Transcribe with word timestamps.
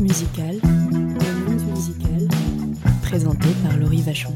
musicale. 0.00 0.60
La 0.62 1.32
minute 1.32 1.66
musicale. 1.66 2.28
Présentée 3.02 3.48
par 3.62 3.76
Laurie 3.78 4.02
Vachon. 4.02 4.34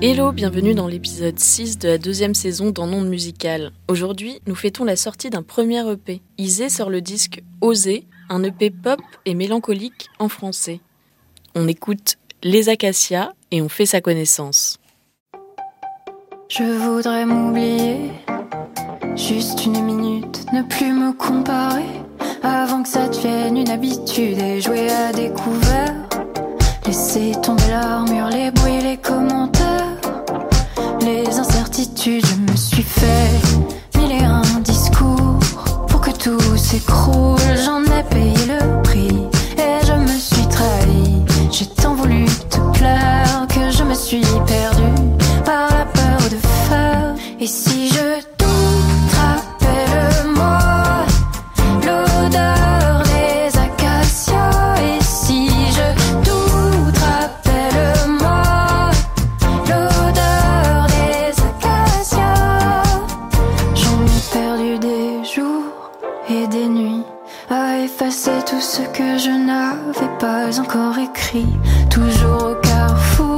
Hello, 0.00 0.32
bienvenue 0.32 0.74
dans 0.74 0.88
l'épisode 0.88 1.38
6 1.38 1.78
de 1.78 1.88
la 1.88 1.98
deuxième 1.98 2.34
saison 2.34 2.70
dans 2.70 2.86
Monde 2.86 3.08
Musical. 3.08 3.72
Aujourd'hui, 3.88 4.40
nous 4.46 4.54
fêtons 4.54 4.84
la 4.84 4.96
sortie 4.96 5.30
d'un 5.30 5.42
premier 5.42 5.88
EP. 5.90 6.22
Isée 6.38 6.68
sort 6.68 6.90
le 6.90 7.00
disque 7.00 7.42
Oser, 7.60 8.06
un 8.28 8.42
EP 8.42 8.70
pop 8.70 9.00
et 9.24 9.34
mélancolique 9.34 10.08
en 10.18 10.28
français. 10.28 10.80
On 11.54 11.68
écoute 11.68 12.16
Les 12.42 12.68
Acacias 12.68 13.32
et 13.50 13.62
on 13.62 13.68
fait 13.68 13.86
sa 13.86 14.00
connaissance. 14.00 14.78
Je 16.48 16.64
voudrais 16.64 17.24
m'oublier, 17.24 18.10
juste 19.16 19.66
une 19.66 19.82
minute, 19.84 20.44
ne 20.52 20.62
plus 20.62 20.92
me 20.92 21.12
comparer, 21.12 22.02
avant 22.42 22.82
que 22.82 22.88
ça 22.88 23.08
devienne 23.08 23.56
une 23.56 23.70
habitude 23.70 24.38
et 24.38 24.60
jouer 24.60 24.90
à 24.90 25.12
découvert. 25.12 25.94
Laisser 26.86 27.32
tomber 27.42 27.68
l'armure, 27.70 28.11
encore 70.50 70.98
écrit. 70.98 71.46
Toujours 71.88 72.50
au 72.50 72.54
carrefour 72.56 73.31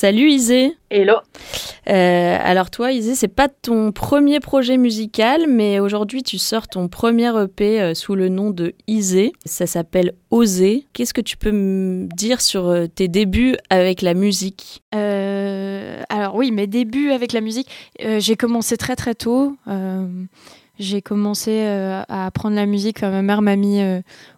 Salut 0.00 0.30
Isée 0.30 0.78
Hello. 0.88 1.16
Euh, 1.90 2.38
alors 2.40 2.70
toi 2.70 2.90
Isée, 2.90 3.14
c'est 3.14 3.28
pas 3.28 3.48
ton 3.48 3.92
premier 3.92 4.40
projet 4.40 4.78
musical, 4.78 5.44
mais 5.46 5.78
aujourd'hui 5.78 6.22
tu 6.22 6.38
sors 6.38 6.68
ton 6.68 6.88
premier 6.88 7.30
EP 7.38 7.82
euh, 7.82 7.92
sous 7.92 8.14
le 8.14 8.30
nom 8.30 8.48
de 8.48 8.72
Isée. 8.86 9.34
Ça 9.44 9.66
s'appelle 9.66 10.14
Oser. 10.30 10.86
Qu'est-ce 10.94 11.12
que 11.12 11.20
tu 11.20 11.36
peux 11.36 11.52
me 11.52 12.08
dire 12.16 12.40
sur 12.40 12.68
euh, 12.68 12.86
tes 12.86 13.08
débuts 13.08 13.56
avec 13.68 14.00
la 14.00 14.14
musique? 14.14 14.82
Euh, 14.94 16.00
alors 16.08 16.34
oui, 16.34 16.50
mes 16.50 16.66
débuts 16.66 17.10
avec 17.10 17.34
la 17.34 17.42
musique, 17.42 17.68
euh, 18.02 18.20
j'ai 18.20 18.36
commencé 18.36 18.78
très 18.78 18.96
très 18.96 19.14
tôt. 19.14 19.54
J'ai 20.78 21.02
commencé 21.02 21.60
à 21.60 22.24
apprendre 22.24 22.56
la 22.56 22.64
musique. 22.64 23.02
Ma 23.02 23.20
mère 23.20 23.42
m'a 23.42 23.56
mis 23.56 23.82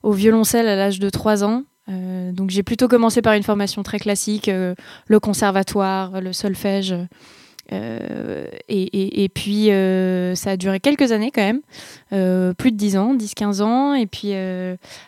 au 0.03 0.11
violoncelle 0.11 0.67
à 0.67 0.75
l'âge 0.75 0.99
de 0.99 1.09
3 1.09 1.45
ans. 1.45 1.63
Euh, 1.89 2.33
donc 2.33 2.51
j'ai 2.51 2.63
plutôt 2.63 2.89
commencé 2.89 3.23
par 3.23 3.35
une 3.35 3.43
formation 3.43 3.83
très 3.83 3.99
classique, 3.99 4.49
euh, 4.49 4.75
le 5.07 5.21
conservatoire, 5.21 6.21
le 6.21 6.33
solfège. 6.33 6.95
Euh, 7.73 8.47
et, 8.69 9.29
puis 9.33 9.69
ça 10.37 10.51
a 10.51 10.57
duré 10.57 10.81
quelques 10.81 11.13
années 11.13 11.31
quand 11.31 11.43
même, 11.43 12.55
plus 12.55 12.73
de 12.73 12.77
10 12.77 12.97
ans, 12.97 13.15
10-15 13.15 13.63
ans. 13.63 13.95
Et 13.95 14.07
puis 14.07 14.33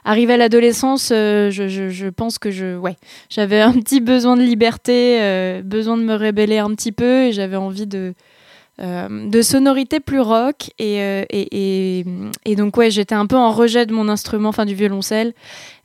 arrivé 0.05 0.35
à 0.35 0.37
l'adolescence, 0.37 1.09
je, 1.11 2.09
pense 2.09 2.39
que 2.39 2.51
je, 2.51 2.77
ouais, 2.77 2.97
j'avais 3.29 3.61
un 3.61 3.73
petit 3.73 4.01
besoin 4.01 4.37
de 4.37 4.43
liberté, 4.43 5.63
besoin 5.63 5.97
de 5.97 6.05
me 6.05 6.15
rébeller 6.15 6.59
un 6.59 6.71
petit 6.75 6.93
peu 6.93 7.25
et 7.25 7.33
j'avais 7.33 7.57
envie 7.57 7.87
de, 7.87 8.15
euh, 8.81 9.31
de 9.31 9.43
sonorité 9.43 10.01
plus 10.01 10.21
rock. 10.21 10.71
Et, 10.79 11.01
euh, 11.01 11.25
et, 11.31 12.57
donc, 12.57 12.77
ouais, 12.77 12.91
j'étais 12.91 13.15
un 13.15 13.27
peu 13.27 13.37
en 13.37 13.53
rejet 13.53 13.87
de 13.87 13.93
mon 13.93 14.09
instrument, 14.09 14.49
enfin 14.49 14.65
du 14.65 14.75
violoncelle. 14.75 15.33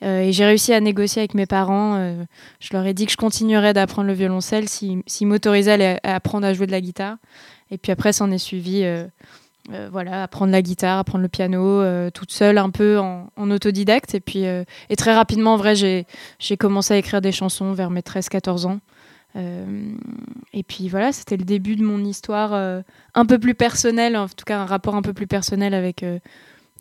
Euh, 0.04 0.22
et 0.22 0.32
j'ai 0.32 0.46
réussi 0.46 0.74
à 0.74 0.80
négocier 0.80 1.22
avec 1.22 1.36
mes 1.36 1.46
parents. 1.46 2.16
je 2.60 2.70
leur 2.74 2.86
ai 2.86 2.94
dit 2.94 3.06
que 3.06 3.12
je 3.12 3.18
continuerais 3.18 3.74
d'apprendre 3.74 4.08
le 4.08 4.14
violoncelle 4.14 4.68
s'ils 4.68 5.04
s'ils 5.06 5.28
m'autorisaient 5.28 6.00
à, 6.04 6.16
apprendre 6.16 6.48
à 6.48 6.54
jouer 6.54 6.66
de 6.66 6.72
la 6.72 6.82
guitare. 6.82 7.18
Et 7.72 7.78
puis 7.78 7.92
après, 7.92 8.14
s'en 8.14 8.32
est 8.32 8.40
suivi. 8.40 8.84
voilà, 9.92 10.24
apprendre 10.24 10.52
la 10.52 10.64
guitare, 10.64 10.98
apprendre 10.98 11.22
le 11.22 11.30
piano, 11.30 11.84
toute 12.10 12.32
seule, 12.32 12.58
un 12.58 12.72
peu 12.72 12.98
en, 12.98 13.30
autodidacte. 13.38 14.16
Et 14.16 14.20
puis, 14.20 14.46
et 14.46 14.96
très 14.96 15.14
rapidement, 15.14 15.54
en 15.54 15.58
vrai, 15.58 15.76
j'ai 15.76 16.58
commencé 16.58 16.96
à 16.96 16.98
écrire 16.98 17.22
des 17.22 17.32
chansons 17.32 17.74
vers 17.74 17.92
mes 17.92 18.02
13-14 18.02 18.66
ans. 18.66 18.80
Euh, 19.36 19.92
et 20.54 20.64
puis 20.64 20.90
voilà, 20.90 21.12
c'était 21.12 21.38
le 21.38 21.46
début 21.46 21.76
de 21.76 21.84
mon 21.84 22.04
histoire 22.04 22.54
euh, 22.54 22.82
un 23.14 23.26
peu 23.26 23.38
plus 23.38 23.54
personnelle, 23.54 24.18
en 24.18 24.28
tout 24.28 24.46
cas 24.46 24.60
un 24.60 24.66
rapport 24.66 24.96
un 24.96 25.02
peu 25.02 25.14
plus 25.14 25.28
personnel 25.28 25.74
avec 25.74 26.04
euh, 26.04 26.20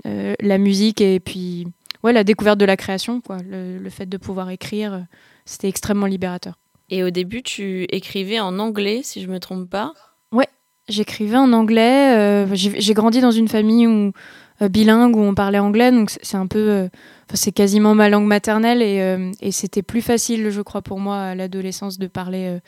la 0.05 0.59
musique 0.59 1.01
et 1.01 1.21
puis 1.21 1.67
ouais, 2.03 2.13
la 2.13 2.25
découverte 2.25 2.59
de 2.59 2.65
la 2.65 2.77
création, 2.77 3.21
quoi. 3.21 3.39
Le, 3.49 3.79
le 3.79 3.91
fait 3.91 4.07
de 4.07 4.17
pouvoir 4.17 4.51
écrire, 4.51 5.07
c'était 5.45 5.69
extrêmement 5.69 6.07
libérateur. 6.07 6.59
Et 6.91 7.05
au 7.05 7.11
début, 7.11 7.43
tu 7.43 7.85
écrivais 7.91 8.41
en 8.41 8.59
anglais, 8.59 9.01
si 9.03 9.21
je 9.21 9.29
me 9.29 9.39
trompe 9.39 9.69
pas? 9.69 9.93
Ouais, 10.33 10.49
j'écrivais 10.89 11.37
en 11.37 11.53
anglais. 11.53 12.47
J'ai 12.55 12.95
grandi 12.95 13.21
dans 13.21 13.31
une 13.31 13.49
famille 13.49 13.87
où, 13.87 14.13
bilingue 14.61 15.17
où 15.17 15.21
on 15.21 15.35
parlait 15.35 15.59
anglais, 15.59 15.93
donc 15.93 16.11
c'est 16.23 16.37
un 16.37 16.47
peu 16.47 16.89
c'est 17.35 17.53
quasiment 17.53 17.95
ma 17.95 18.09
langue 18.09 18.27
maternelle 18.27 18.83
et, 18.83 19.01
euh, 19.01 19.31
et 19.41 19.53
c'était 19.53 19.83
plus 19.83 20.03
facile, 20.03 20.51
je 20.51 20.61
crois, 20.63 20.83
pour 20.83 20.99
moi 21.01 21.19
à 21.19 21.35
l'adolescence 21.35 21.99
de 21.99 22.07
parler 22.07 22.47
euh, 22.47 22.59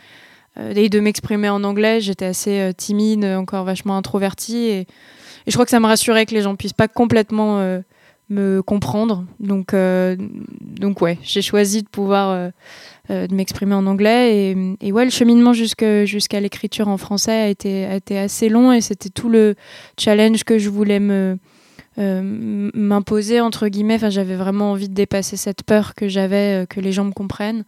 euh, 0.59 0.73
et 0.75 0.89
de 0.89 1.01
m'exprimer 1.01 1.49
en 1.49 1.65
anglais. 1.65 2.01
J'étais 2.01 2.27
assez 2.27 2.73
timide, 2.77 3.25
encore 3.25 3.65
vachement 3.65 3.97
introvertie 3.97 4.69
et, 4.69 4.87
je 5.47 5.53
crois 5.53 5.65
que 5.65 5.71
ça 5.71 5.81
me 5.81 5.87
rassurait 5.87 6.27
que 6.27 6.35
les 6.35 6.43
gens 6.43 6.55
puissent 6.55 6.75
pas 6.75 6.87
complètement 6.87 7.81
me 8.29 8.61
comprendre. 8.61 9.25
Donc, 9.41 9.75
donc 10.61 11.01
ouais, 11.01 11.19
j'ai 11.23 11.41
choisi 11.41 11.83
de 11.83 11.89
pouvoir 11.89 12.53
de 13.09 13.35
m'exprimer 13.35 13.75
en 13.75 13.87
anglais 13.87 14.55
et, 14.81 14.93
ouais, 14.93 15.05
le 15.05 15.11
cheminement 15.11 15.55
jusqu'à 15.55 16.41
l'écriture 16.41 16.89
en 16.89 16.99
français 16.99 17.33
a 17.33 17.49
été 17.49 18.19
assez 18.19 18.51
long 18.51 18.71
et 18.71 18.83
c'était 18.83 19.09
tout 19.09 19.31
le 19.31 19.55
challenge 19.99 20.45
que 20.45 20.59
je 20.59 20.69
voulais 20.69 21.01
me 21.01 21.39
euh, 22.01 22.23
m'imposer 22.75 23.41
entre 23.41 23.69
guillemets. 23.69 23.97
Enfin, 23.97 24.11
j'avais 24.11 24.37
vraiment 24.37 24.73
envie 24.73 24.89
de 24.89 24.95
dépasser 24.95 25.37
cette 25.37 25.63
peur 25.63 25.95
que 25.95 26.09
j'avais, 26.09 26.63
euh, 26.63 26.67
que 26.67 26.81
les 26.81 26.93
gens 26.93 27.05
me 27.05 27.13
comprennent, 27.13 27.65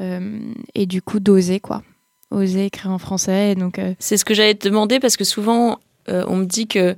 euh, 0.00 0.38
et 0.74 0.86
du 0.86 1.02
coup 1.02 1.20
d'oser 1.20 1.60
quoi, 1.60 1.82
oser 2.30 2.66
écrire 2.66 2.92
en 2.92 2.98
français. 2.98 3.54
Donc 3.54 3.80
c'est 3.98 4.16
ce 4.16 4.24
que 4.24 4.34
j'allais 4.34 4.54
te 4.54 4.68
demander 4.68 5.00
parce 5.00 5.16
que 5.16 5.24
souvent 5.24 5.78
on 6.08 6.36
me 6.36 6.44
dit 6.44 6.66
que 6.66 6.96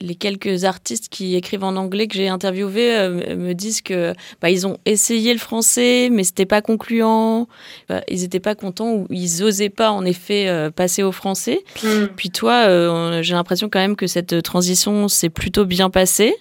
les 0.00 0.14
quelques 0.14 0.64
artistes 0.64 1.08
qui 1.08 1.36
écrivent 1.36 1.64
en 1.64 1.76
anglais 1.76 2.06
que 2.06 2.14
j'ai 2.14 2.28
interviewés 2.28 2.96
euh, 2.96 3.36
me 3.36 3.52
disent 3.52 3.82
que 3.82 4.14
bah, 4.40 4.50
ils 4.50 4.66
ont 4.66 4.78
essayé 4.86 5.32
le 5.32 5.38
français, 5.38 6.08
mais 6.10 6.24
c'était 6.24 6.46
pas 6.46 6.62
concluant. 6.62 7.48
Bah, 7.88 8.02
ils 8.08 8.24
étaient 8.24 8.40
pas 8.40 8.54
contents 8.54 8.92
ou 8.92 9.06
ils 9.10 9.42
osaient 9.42 9.68
pas 9.68 9.90
en 9.90 10.04
effet 10.04 10.48
euh, 10.48 10.70
passer 10.70 11.02
au 11.02 11.12
français. 11.12 11.62
Mm. 11.82 12.06
Puis 12.16 12.30
toi, 12.30 12.64
euh, 12.66 13.22
j'ai 13.22 13.34
l'impression 13.34 13.68
quand 13.68 13.80
même 13.80 13.96
que 13.96 14.06
cette 14.06 14.42
transition 14.42 15.08
s'est 15.08 15.30
plutôt 15.30 15.66
bien 15.66 15.90
passée. 15.90 16.34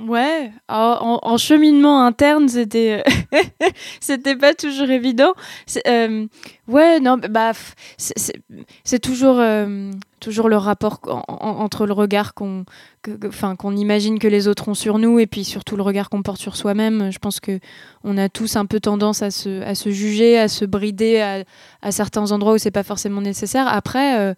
Ouais, 0.00 0.52
en, 0.68 1.36
cheminement 1.38 2.04
interne, 2.04 2.48
c'était 2.48 3.02
c'était 4.00 4.36
pas 4.36 4.54
toujours 4.54 4.88
évident. 4.90 5.34
ouais, 6.68 7.00
non, 7.00 7.18
bah 7.18 7.50
c'est 7.96 8.98
toujours 9.00 9.42
toujours 10.20 10.48
le 10.48 10.56
rapport 10.56 11.00
entre 11.28 11.86
le 11.86 11.92
regard 11.92 12.34
qu'on 12.34 12.64
enfin 13.26 13.56
qu'on 13.56 13.76
imagine 13.76 14.18
que 14.18 14.28
les 14.28 14.48
autres 14.48 14.68
ont 14.68 14.74
sur 14.74 14.98
nous 14.98 15.18
et 15.18 15.26
puis 15.26 15.44
surtout 15.44 15.76
le 15.76 15.82
regard 15.82 16.10
qu'on 16.10 16.22
porte 16.22 16.40
sur 16.40 16.56
soi-même 16.56 17.10
je 17.12 17.18
pense 17.18 17.40
que 17.40 17.60
on 18.04 18.18
a 18.18 18.28
tous 18.28 18.56
un 18.56 18.66
peu 18.66 18.80
tendance 18.80 19.22
à 19.22 19.30
se, 19.30 19.62
à 19.62 19.74
se 19.74 19.90
juger 19.90 20.38
à 20.38 20.48
se 20.48 20.64
brider 20.64 21.20
à, 21.20 21.44
à 21.82 21.92
certains 21.92 22.32
endroits 22.32 22.54
où 22.54 22.58
c'est 22.58 22.70
pas 22.72 22.82
forcément 22.82 23.20
nécessaire 23.20 23.68
après 23.68 24.18
euh, 24.18 24.34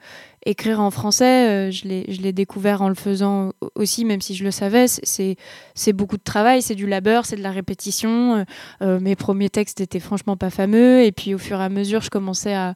écrire 0.47 0.81
en 0.81 0.91
français 0.91 1.49
euh, 1.49 1.71
je 1.71 1.87
l'ai 1.87 2.33
découvert 2.33 2.83
en 2.83 2.89
le 2.89 2.95
faisant 2.95 3.53
aussi 3.75 4.05
même 4.05 4.21
si 4.21 4.35
je 4.35 4.45
le 4.45 4.51
savais 4.51 4.87
c'est 4.89 5.93
beaucoup 5.93 6.17
de 6.17 6.23
travail 6.23 6.63
c'est 6.63 6.75
du 6.75 6.87
labeur 6.87 7.27
c'est 7.27 7.37
de 7.37 7.43
la 7.43 7.51
répétition 7.51 8.47
euh, 8.83 9.01
mes 9.01 9.17
premiers 9.17 9.51
textes 9.51 9.81
étaient 9.81 10.01
franchement 10.01 10.37
pas 10.37 10.51
fameux 10.51 11.03
et 11.03 11.13
puis 11.13 11.35
au 11.35 11.39
fur 11.39 11.61
et 11.61 11.65
à 11.65 11.69
mesure 11.69 12.01
je 12.01 12.11
commençais 12.11 12.55
à 12.55 12.75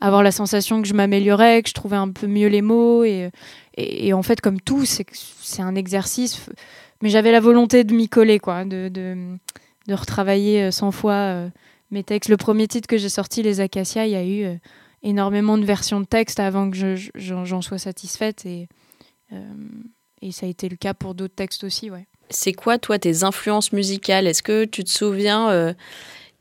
avoir 0.00 0.22
la 0.22 0.30
sensation 0.30 0.82
que 0.82 0.88
je 0.88 0.94
m'améliorais, 0.94 1.62
que 1.62 1.68
je 1.68 1.74
trouvais 1.74 1.96
un 1.96 2.10
peu 2.10 2.26
mieux 2.26 2.48
les 2.48 2.62
mots. 2.62 3.04
Et, 3.04 4.12
en 4.12 4.22
fait, 4.22 4.40
comme 4.40 4.60
tout, 4.60 4.84
c'est 4.84 5.62
un 5.62 5.74
exercice. 5.74 6.46
Mais 7.02 7.08
j'avais 7.08 7.32
la 7.32 7.40
volonté 7.40 7.84
de 7.84 7.94
m'y 7.94 8.08
coller, 8.08 8.38
quoi, 8.38 8.64
de, 8.64 9.36
retravailler 9.88 10.70
100 10.70 10.88
euh, 10.88 10.90
fois 10.90 11.12
euh, 11.12 11.48
mes 11.90 12.02
textes. 12.02 12.30
Le 12.30 12.36
premier 12.36 12.66
titre 12.66 12.88
que 12.88 12.96
j'ai 12.96 13.08
sorti, 13.08 13.42
Les 13.42 13.60
Acacias, 13.60 14.06
il 14.06 14.12
y 14.12 14.16
a 14.16 14.24
eu 14.24 14.44
euh, 14.44 14.54
énormément 15.02 15.58
de 15.58 15.64
versions 15.64 16.00
de 16.00 16.06
texte 16.06 16.40
avant 16.40 16.70
que 16.70 16.96
j'en 17.14 17.62
sois 17.62 17.78
satisfaite. 17.78 18.46
Et, 18.46 18.68
et 20.22 20.32
ça 20.32 20.46
a 20.46 20.48
été 20.48 20.68
le 20.68 20.76
cas 20.76 20.94
pour 20.94 21.14
d'autres 21.14 21.34
textes 21.34 21.64
aussi, 21.64 21.90
ouais. 21.90 22.06
C'est 22.28 22.52
quoi, 22.52 22.78
toi, 22.78 22.98
tes 22.98 23.22
influences 23.22 23.72
musicales? 23.72 24.26
Est-ce 24.26 24.42
que 24.42 24.64
tu 24.64 24.82
te 24.82 24.90
souviens 24.90 25.74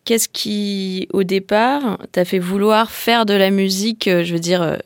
Qu'est-ce 0.05 0.29
qui, 0.29 1.07
au 1.13 1.23
départ, 1.23 1.97
t'a 2.11 2.25
fait 2.25 2.37
vouloir 2.37 2.91
faire 2.91 3.25
de 3.25 3.33
la 3.33 3.49
musique, 3.49 4.07
euh, 4.07 4.23
je 4.23 4.33
veux 4.33 4.39
dire, 4.39 4.61
euh, 4.61 4.77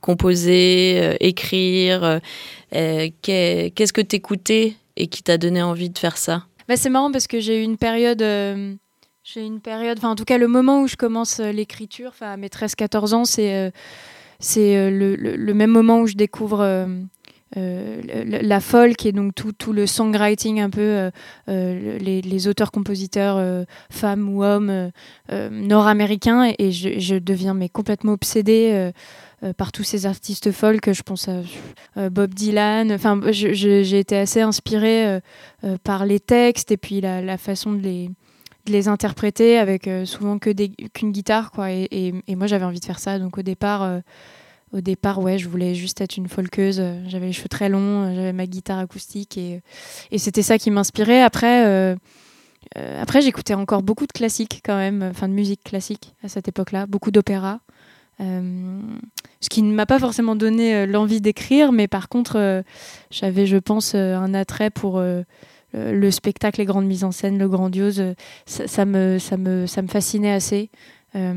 composer, 0.00 1.00
euh, 1.02 1.16
écrire 1.18 2.20
Qu'est-ce 2.70 3.92
que 3.92 4.00
t'écoutais 4.00 4.74
et 4.96 5.08
qui 5.08 5.24
t'a 5.24 5.38
donné 5.38 5.60
envie 5.60 5.90
de 5.90 5.98
faire 5.98 6.16
ça? 6.16 6.44
Bah, 6.68 6.76
C'est 6.76 6.88
marrant 6.88 7.10
parce 7.10 7.26
que 7.26 7.40
j'ai 7.40 7.60
eu 7.60 7.64
une 7.64 7.76
période... 7.76 8.22
j'ai 9.32 9.44
une 9.44 9.60
période, 9.60 9.98
enfin 9.98 10.10
en 10.10 10.16
tout 10.16 10.24
cas 10.24 10.38
le 10.38 10.48
moment 10.48 10.82
où 10.82 10.88
je 10.88 10.96
commence 10.96 11.38
l'écriture, 11.38 12.08
enfin 12.10 12.32
à 12.32 12.36
mes 12.36 12.48
13-14 12.48 13.14
ans, 13.14 13.24
c'est 13.24 13.72
c'est 14.38 14.90
le, 14.90 15.14
le, 15.16 15.54
même 15.54 15.70
moment 15.70 16.00
où 16.00 16.06
je 16.06 16.14
découvre 16.14 16.64
euh, 17.56 18.00
la 18.24 18.60
folk 18.60 19.04
et 19.04 19.10
donc 19.10 19.34
tout, 19.34 19.50
tout, 19.50 19.72
le 19.72 19.84
songwriting 19.84 20.60
un 20.60 20.70
peu 20.70 20.80
euh, 20.80 21.10
euh, 21.48 21.98
les, 21.98 22.22
les 22.22 22.46
auteurs-compositeurs 22.46 23.66
femmes 23.90 24.28
ou 24.28 24.44
hommes 24.44 24.92
nord-américains 25.50 26.52
et, 26.58 26.70
je, 26.70 27.18
deviens 27.18 27.54
mais 27.54 27.68
complètement 27.68 28.12
obsédée 28.12 28.90
par 29.56 29.72
tous 29.72 29.82
ces 29.82 30.06
artistes 30.06 30.52
folk. 30.52 30.92
Je 30.92 31.02
pense 31.02 31.28
à 31.28 32.08
Bob 32.08 32.34
Dylan. 32.34 32.92
Enfin 32.92 33.20
j'ai 33.30 33.98
été 33.98 34.16
assez 34.16 34.42
inspirée 34.42 35.20
par 35.82 36.06
les 36.06 36.20
textes 36.20 36.70
et 36.70 36.76
puis 36.76 37.00
la, 37.00 37.20
la 37.20 37.36
façon 37.36 37.72
de 37.72 37.80
les 37.80 38.10
de 38.66 38.72
les 38.72 38.88
interpréter 38.88 39.58
avec 39.58 39.88
souvent 40.04 40.38
que 40.38 40.50
qu'une 40.88 41.12
guitare 41.12 41.50
quoi 41.50 41.70
et, 41.72 41.88
et, 42.26 42.36
moi 42.36 42.46
j'avais 42.46 42.64
envie 42.64 42.80
de 42.80 42.84
faire 42.84 42.98
ça 42.98 43.18
donc 43.18 43.38
au 43.38 43.42
départ 43.42 44.02
au 44.72 44.80
départ, 44.80 45.18
ouais, 45.18 45.38
je 45.38 45.48
voulais 45.48 45.74
juste 45.74 46.00
être 46.00 46.16
une 46.16 46.28
folkeuse. 46.28 46.82
J'avais 47.08 47.26
les 47.26 47.32
cheveux 47.32 47.48
très 47.48 47.68
longs, 47.68 48.14
j'avais 48.14 48.32
ma 48.32 48.46
guitare 48.46 48.78
acoustique 48.78 49.36
et, 49.36 49.62
et 50.10 50.18
c'était 50.18 50.42
ça 50.42 50.58
qui 50.58 50.70
m'inspirait. 50.70 51.22
Après, 51.22 51.66
euh, 51.66 51.96
euh, 52.78 53.02
après 53.02 53.20
j'écoutais 53.20 53.54
encore 53.54 53.82
beaucoup 53.82 54.06
de 54.06 54.12
classiques 54.12 54.60
quand 54.64 54.76
même, 54.76 55.02
enfin 55.02 55.28
de 55.28 55.32
musique 55.32 55.64
classique 55.64 56.14
à 56.22 56.28
cette 56.28 56.46
époque-là, 56.46 56.86
beaucoup 56.86 57.10
d'opéra. 57.10 57.60
Euh, 58.20 58.80
ce 59.40 59.48
qui 59.48 59.62
ne 59.62 59.72
m'a 59.72 59.86
pas 59.86 59.98
forcément 59.98 60.36
donné 60.36 60.86
l'envie 60.86 61.20
d'écrire, 61.20 61.72
mais 61.72 61.88
par 61.88 62.08
contre, 62.08 62.62
j'avais, 63.10 63.46
je 63.46 63.56
pense, 63.56 63.94
un 63.94 64.34
attrait 64.34 64.68
pour 64.68 65.02
le 65.74 66.10
spectacle, 66.10 66.60
les 66.60 66.66
grandes 66.66 66.86
mises 66.86 67.04
en 67.04 67.12
scène, 67.12 67.38
le 67.38 67.48
grandiose. 67.48 68.02
Ça, 68.46 68.66
ça, 68.66 68.84
me, 68.84 69.18
ça, 69.18 69.36
me, 69.36 69.66
ça 69.66 69.82
me 69.82 69.88
fascinait 69.88 70.32
assez. 70.32 70.70
Euh, 71.16 71.32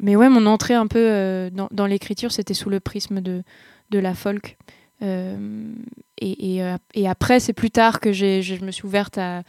mais 0.00 0.16
ouais, 0.16 0.28
mon 0.28 0.46
entrée 0.46 0.74
un 0.74 0.86
peu 0.86 0.98
euh, 1.00 1.50
dans, 1.50 1.86
l'écriture, 1.86 2.32
c'était 2.32 2.54
sous 2.54 2.70
le 2.70 2.80
prisme 2.80 3.20
de, 3.20 3.42
de 3.90 3.98
la 3.98 4.14
folk. 4.14 4.56
Euh, 5.02 5.72
et, 6.18 6.60
et, 6.94 7.08
après, 7.08 7.40
c'est 7.40 7.52
plus 7.52 7.70
tard 7.70 8.00
que 8.00 8.12
je 8.12 8.64
me 8.64 8.70
suis 8.70 8.86
ouverte 8.86 9.18
à, 9.18 9.42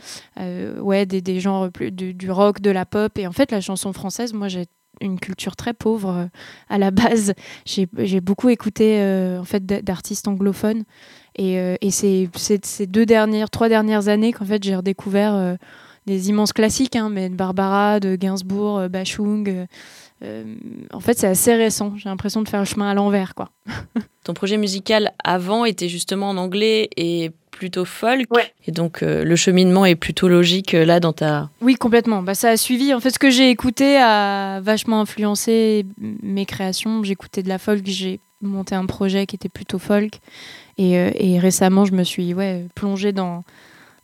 ouais, 0.80 1.06
des, 1.06 1.22
des 1.22 1.40
genres 1.40 1.72
plus, 1.72 1.92
du, 1.92 2.14
du, 2.14 2.30
rock, 2.30 2.60
de 2.62 2.72
la 2.72 2.86
pop. 2.86 3.18
Et 3.18 3.28
en 3.28 3.32
fait, 3.32 3.52
la 3.52 3.62
chanson 3.62 3.94
française, 3.94 4.34
moi, 4.34 4.48
j'ai 4.48 4.66
une 5.02 5.20
culture 5.20 5.56
très 5.56 5.74
pauvre 5.74 6.30
à 6.70 6.78
la 6.78 6.92
base. 6.92 7.34
J'ai 7.66 8.22
beaucoup 8.22 8.50
écouté 8.50 9.00
en 9.40 9.46
fait 9.46 9.66
d'artistes 9.66 10.28
anglophones. 10.28 10.84
Et, 11.38 11.56
et 11.82 11.92
c'est 11.92 12.30
ces 12.36 12.88
deux 12.88 13.06
dernières, 13.06 13.50
trois 13.50 13.70
dernières 13.70 14.08
années 14.08 14.32
qu'en 14.32 14.46
fait 14.46 14.64
j'ai 14.64 14.76
redécouvert 14.76 15.58
des 16.06 16.30
immenses 16.30 16.54
classiques, 16.54 16.96
hein, 16.96 17.10
mais 17.10 17.30
de 17.30 17.36
Barbara, 17.36 18.00
de 18.00 18.16
Gainsbourg, 18.16 18.78
euh, 18.78 18.88
Bachung. 18.88 19.50
Euh, 19.50 19.66
euh, 20.24 20.44
en 20.94 21.00
fait, 21.00 21.18
c'est 21.18 21.28
assez 21.28 21.54
récent. 21.56 21.94
J'ai 21.98 22.10
l'impression 22.10 22.42
de 22.42 22.48
faire 22.48 22.60
le 22.60 22.66
chemin 22.66 22.90
à 22.90 22.94
l'envers, 22.94 23.36
quoi. 23.36 23.50
Ton 24.24 24.34
projet 24.34 24.58
musical 24.58 25.14
avant 25.24 25.66
était 25.66 25.90
justement 25.90 26.30
en 26.30 26.38
anglais 26.38 26.90
et 26.96 27.32
plutôt 27.52 27.86
folk. 27.86 28.28
Et 28.66 28.72
donc 28.72 29.02
le 29.02 29.36
cheminement 29.36 29.86
est 29.86 29.96
plutôt 29.96 30.28
logique 30.28 30.72
là 30.72 31.00
dans 31.00 31.14
ta. 31.14 31.52
Oui, 31.62 31.76
complètement. 31.76 32.24
Bah, 32.24 32.34
ça 32.34 32.50
a 32.50 32.58
suivi. 32.58 32.94
En 32.94 33.00
fait, 33.00 33.12
ce 33.12 33.20
que 33.20 33.30
j'ai 33.30 33.52
écouté 33.52 33.98
a 33.98 34.62
vachement 34.62 35.00
influencé 35.00 35.86
mes 36.24 36.46
créations. 36.46 37.04
J'écoutais 37.04 37.44
de 37.44 37.50
la 37.50 37.60
folk, 37.60 37.84
j'ai 37.86 38.20
monté 38.46 38.76
un 38.76 38.86
projet 38.86 39.26
qui 39.26 39.36
était 39.36 39.50
plutôt 39.50 39.80
folk. 39.80 40.20
Et, 40.78 40.94
et 40.94 41.40
récemment, 41.40 41.86
je 41.86 41.94
me 41.94 42.04
suis 42.04 42.34
ouais, 42.34 42.66
plongée 42.76 43.14
dans, 43.14 43.44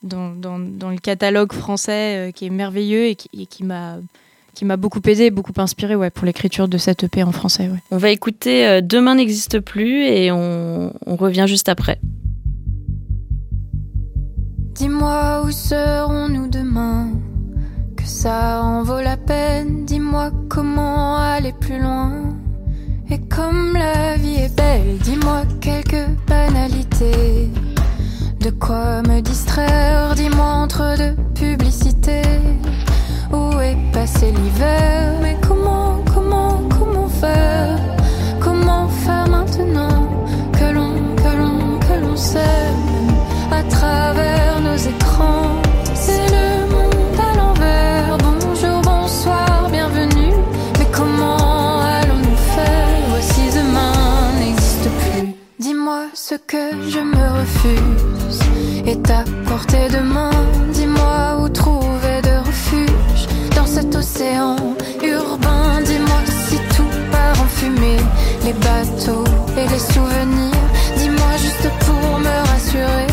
dans, 0.03 0.31
dans, 0.31 0.59
dans, 0.59 0.89
le 0.89 0.97
catalogue 0.97 1.53
français 1.53 2.29
euh, 2.29 2.31
qui 2.31 2.45
est 2.45 2.49
merveilleux 2.49 3.05
et 3.05 3.15
qui, 3.15 3.29
et 3.37 3.45
qui 3.45 3.63
m'a 3.63 3.97
qui 4.53 4.65
m'a 4.65 4.75
beaucoup 4.75 4.99
aidé 5.05 5.25
et 5.25 5.31
beaucoup 5.31 5.53
inspiré 5.57 5.95
ouais, 5.95 6.09
pour 6.09 6.25
l'écriture 6.25 6.67
de 6.67 6.77
cette 6.77 7.05
EP 7.05 7.23
en 7.23 7.31
français. 7.31 7.69
Ouais. 7.69 7.79
On 7.89 7.97
va 7.97 8.09
écouter 8.09 8.67
euh, 8.67 8.81
Demain 8.81 9.15
n'existe 9.15 9.61
plus 9.61 10.03
et 10.03 10.29
on, 10.29 10.93
on 11.05 11.15
revient 11.15 11.45
juste 11.47 11.69
après. 11.69 12.01
Dis-moi 14.73 15.43
où 15.45 15.51
serons-nous 15.51 16.47
demain? 16.47 17.11
Que 17.95 18.05
ça 18.05 18.61
en 18.61 18.83
vaut 18.83 18.99
la 18.99 19.15
peine? 19.15 19.85
Dis-moi 19.85 20.31
comment 20.49 21.15
aller 21.15 21.53
plus 21.53 21.79
loin. 21.79 22.30
Et 23.13 23.19
comme 23.27 23.73
la 23.73 24.15
vie 24.15 24.35
est 24.35 24.55
belle, 24.55 24.97
dis-moi 24.99 25.41
quelques 25.59 26.07
banalités. 26.27 27.49
De 28.39 28.49
quoi 28.51 29.01
me 29.01 29.19
distraire, 29.19 30.15
dis-moi 30.15 30.45
entre 30.45 30.95
deux 30.97 31.15
publicités. 31.35 32.21
Où 33.33 33.59
est 33.59 33.75
passé 33.91 34.31
l'hiver? 34.31 35.19
Mais 35.21 35.35
comment, 35.45 35.99
comment, 36.13 36.61
comment 36.69 37.09
faire? 37.09 37.77
Comment 38.39 38.87
faire 38.87 39.27
maintenant? 39.27 39.90
Que 56.51 56.89
je 56.89 56.99
me 56.99 57.25
refuse 57.39 58.39
est 58.85 59.09
à 59.09 59.23
portée 59.47 59.87
de 59.87 59.99
main. 59.99 60.31
Dis-moi 60.73 61.37
où 61.39 61.47
trouver 61.47 62.21
de 62.23 62.45
refuge 62.45 63.23
dans 63.55 63.65
cet 63.65 63.95
océan 63.95 64.57
urbain. 65.01 65.79
Dis-moi 65.85 66.21
si 66.27 66.57
tout 66.75 66.93
part 67.09 67.41
en 67.41 67.47
fumée, 67.57 68.01
les 68.43 68.53
bateaux 68.67 69.23
et 69.59 69.67
les 69.73 69.83
souvenirs. 69.93 70.67
Dis-moi 70.97 71.31
juste 71.45 71.69
pour 71.85 72.19
me 72.19 72.35
rassurer 72.51 73.10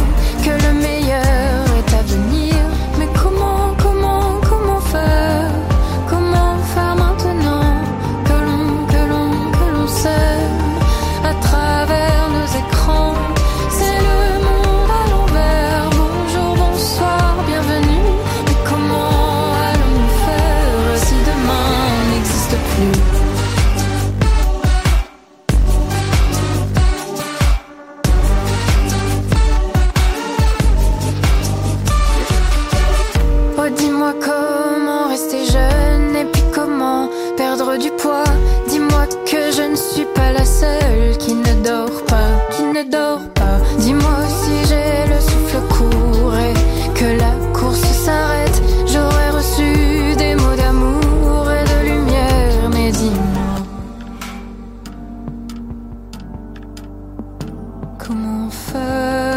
Comment 58.28 59.27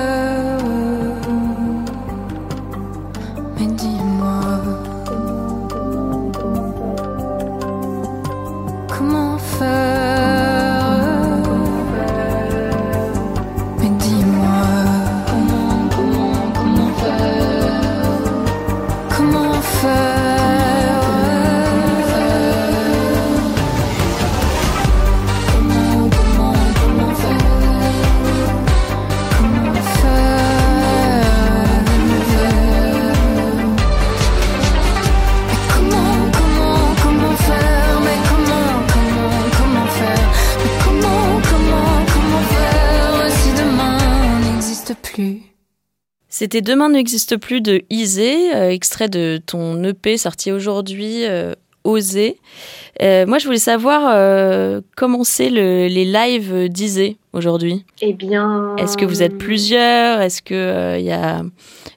n'existe 44.92 45.14
plus 45.14 45.42
C'était 46.30 46.62
Demain 46.62 46.90
n'existe 46.90 47.38
plus 47.38 47.62
de 47.62 47.82
Isée, 47.90 48.54
euh, 48.56 48.70
extrait 48.70 49.10
de 49.10 49.42
ton 49.46 49.82
EP 49.84 50.18
sorti 50.18 50.52
aujourd'hui, 50.52 51.26
euh, 51.26 51.54
Oser. 51.84 52.38
Euh, 53.02 53.26
moi, 53.26 53.40
je 53.40 53.46
voulais 53.46 53.58
savoir 53.58 54.04
euh, 54.14 54.82
comment 54.96 55.24
c'est 55.24 55.50
le- 55.50 55.88
les 55.88 56.06
lives 56.06 56.70
d'Isée 56.70 57.18
aujourd'hui? 57.34 57.86
Eh 58.02 58.14
bien. 58.14 58.76
Est-ce 58.78 58.98
que 58.98 59.06
vous 59.06 59.24
êtes 59.24 59.38
plusieurs? 59.38 60.22
Est-ce 60.22 60.42
que 60.44 60.54
euh, 60.54 61.00
il 61.00 61.06
y 61.06 61.12
a 61.12 61.42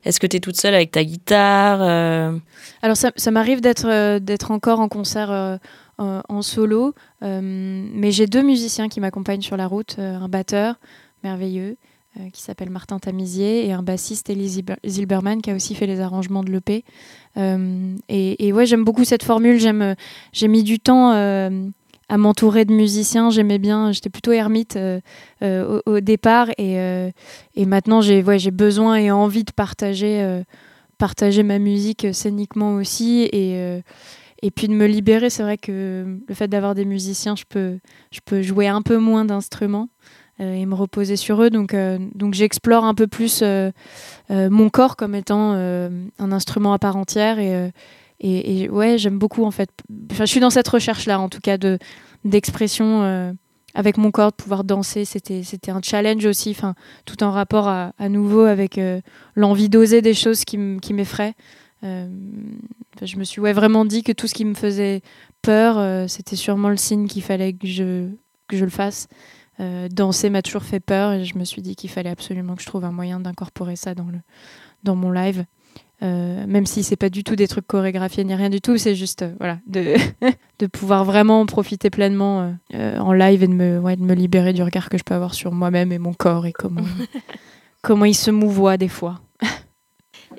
Est-ce 0.07 0.19
que 0.21 0.27
tu 0.27 0.37
es 0.37 0.41
toute 0.41 0.57
seule 0.57 0.75
avec 0.75 0.91
ta 0.91 1.05
guitare 1.05 1.81
euh? 1.83 2.33
Alors 2.81 2.97
ça, 2.97 3.11
ça 3.17 3.31
m'arrive 3.31 3.61
d'être 3.61 3.87
euh, 3.87 4.19
d'être 4.21 4.51
encore 4.53 4.81
en 4.81 4.89
concert 4.89 5.31
euh, 5.31 5.59
en, 5.99 6.23
en 6.29 6.41
solo, 6.43 6.95
euh, 7.23 7.41
mais 7.43 8.11
j'ai 8.11 8.27
deux 8.27 8.43
musiciens 8.43 8.89
qui 8.89 9.01
m'accompagnent 9.01 9.43
sur 9.43 9.57
la 9.59 9.67
route, 9.67 9.97
euh, 9.99 10.17
un 10.17 10.29
batteur 10.29 10.77
merveilleux 11.23 11.77
euh, 12.19 12.31
qui 12.31 12.43
s'appelle 12.43 12.71
Martin 12.71 12.99
Tamizier 12.99 13.67
et 13.67 13.73
un 13.73 13.83
bassiste 13.83 14.31
Elie 14.31 14.49
Zilber- 14.49 14.79
Zilberman 14.87 15.43
qui 15.43 15.51
a 15.51 15.55
aussi 15.55 15.75
fait 15.75 15.87
les 15.87 16.01
arrangements 16.01 16.45
de 16.45 16.51
l'EP. 16.53 16.85
Euh, 17.37 17.97
et, 18.09 18.47
et 18.47 18.53
ouais, 18.53 18.67
j'aime 18.67 18.85
beaucoup 18.85 19.05
cette 19.05 19.25
formule. 19.25 19.59
Euh, 19.65 19.95
j'ai 20.33 20.49
mis 20.49 20.63
du 20.63 20.79
temps 20.79 21.11
à 21.11 22.19
m'entourer 22.19 22.65
de 22.65 22.73
musiciens. 22.73 23.31
J'aimais 23.31 23.59
bien. 23.59 23.93
J'étais 23.93 24.11
plutôt 24.11 24.33
ermite 24.33 24.79
au, 25.43 25.81
au 25.87 26.01
départ 26.01 26.49
et, 26.59 26.77
et 27.55 27.67
maintenant 27.67 28.01
j'ai 28.01 28.23
ouais, 28.23 28.39
besoin 28.51 28.97
et 28.97 29.11
envie 29.11 29.45
de 29.45 29.53
partager 29.53 30.43
partager 30.99 31.43
ma 31.43 31.59
musique 31.59 32.07
scéniquement 32.13 32.75
aussi 32.75 33.29
et 33.33 33.83
et 34.43 34.51
puis 34.51 34.69
de 34.69 34.75
me 34.75 34.87
libérer. 34.87 35.31
C'est 35.31 35.43
vrai 35.43 35.57
que 35.57 36.19
le 36.29 36.35
fait 36.35 36.49
d'avoir 36.49 36.75
des 36.75 36.85
musiciens, 36.85 37.35
je 37.35 37.45
peux 37.49 37.79
je 38.11 38.21
peux 38.25 38.43
jouer 38.43 38.69
un 38.69 38.83
peu 38.83 38.99
moins 38.99 39.25
d'instruments. 39.25 39.89
Euh, 40.41 40.55
et 40.55 40.67
me 40.67 40.75
reposer 40.75 41.15
sur 41.15 41.41
eux. 41.45 41.51
Donc, 41.51 41.75
euh, 41.75 41.97
donc 42.17 42.35
j'explore 42.35 42.85
un 42.85 42.95
peu 42.95 43.07
plus 43.07 43.43
euh, 43.43 43.71
mon 44.29 44.69
corps 44.69 44.97
comme 44.97 45.15
étant 45.15 45.53
un 45.53 46.33
instrument 46.33 46.73
à 46.73 46.79
part 46.81 46.97
entière. 46.97 47.39
Et, 47.39 47.71
et, 48.21 48.69
ouais, 48.69 48.99
j'aime 48.99 49.19
beaucoup 49.19 49.45
en 49.45 49.53
fait. 49.53 49.71
Enfin, 50.11 50.25
je 50.25 50.31
suis 50.31 50.41
dans 50.41 50.51
cette 50.51 50.67
recherche-là, 50.67 51.21
en 51.21 51.29
tout 51.29 51.41
cas, 51.41 51.57
de 51.57 51.79
d'expression 52.25 53.35
avec 53.75 53.99
mon 53.99 54.11
corps, 54.11 54.31
de 54.31 54.37
pouvoir 54.37 54.65
danser. 54.65 55.05
C'était 55.05 55.45
c'était 55.45 55.71
un 55.71 55.81
challenge 55.83 56.25
aussi, 56.25 56.51
enfin, 56.51 56.75
tout 57.05 57.23
en 57.23 57.31
rapport 57.31 57.69
à, 57.69 57.93
nouveau 58.09 58.43
avec 58.43 58.81
l'envie 59.37 59.69
d'oser 59.69 60.03
des 60.03 60.15
choses 60.15 60.45
qui 60.45 60.59
m'effraient. 60.59 61.35
Je 61.83 63.17
me 63.19 63.25
suis 63.25 63.41
ouais, 63.41 63.53
vraiment 63.53 63.85
dit 63.85 64.03
que 64.03 64.13
tout 64.13 64.27
ce 64.27 64.35
qui 64.35 64.45
me 64.45 64.55
faisait 64.55 65.03
peur, 65.43 66.09
c'était 66.09 66.37
sûrement 66.37 66.71
le 66.71 66.77
signe 66.77 67.07
qu'il 67.07 67.23
fallait 67.23 67.53
que 67.53 67.69
je, 67.69 68.09
que 68.49 68.57
je 68.57 68.65
le 68.65 68.71
fasse. 68.71 69.07
Euh, 69.61 69.89
danser 69.89 70.31
m'a 70.31 70.43
toujours 70.43 70.65
fait 70.65 70.81
peur 70.81 71.13
et 71.13 71.25
je 71.25 71.39
me 71.39 71.45
suis 71.45 71.63
dit 71.63 71.77
qu'il 71.77 71.91
fallait 71.91 72.11
absolument 72.11 72.57
que 72.57 72.63
je 72.63 72.67
trouve 72.67 72.85
un 72.85 72.91
moyen 72.91 73.21
d'incorporer 73.21 73.77
ça 73.77 73.95
dans, 73.95 74.07
le, 74.07 74.19
dans 74.83 74.97
mon 74.97 75.11
live. 75.11 75.45
Euh, 76.03 76.45
même 76.49 76.67
si 76.67 76.83
c'est 76.83 76.97
pas 76.97 77.09
du 77.09 77.23
tout 77.23 77.37
des 77.37 77.47
trucs 77.47 77.67
chorégraphiés 77.69 78.25
ni 78.25 78.35
rien 78.35 78.51
du 78.51 78.61
tout, 78.61 78.77
c'est 78.79 78.97
juste 78.97 79.23
euh, 79.23 79.33
voilà 79.39 79.59
de, 79.69 79.95
de 80.59 80.67
pouvoir 80.67 81.05
vraiment 81.05 81.47
profiter 81.47 81.89
pleinement 81.89 82.53
en 82.73 83.13
live 83.13 83.45
et 83.45 83.47
de 83.47 83.53
me, 83.55 83.79
ouais, 83.79 83.95
de 83.97 84.03
me 84.03 84.15
libérer 84.15 84.53
du 84.53 84.63
regard 84.63 84.89
que 84.89 84.99
je 84.99 85.05
peux 85.05 85.15
avoir 85.15 85.35
sur 85.35 85.53
moi-même 85.53 85.93
et 85.93 85.99
mon 85.99 86.13
corps 86.13 86.47
et 86.47 86.53
comment, 86.53 86.83
comment 87.83 88.05
il 88.07 88.15
se 88.15 88.33
mouvoie 88.33 88.77
des 88.77 88.89
fois. 88.89 89.21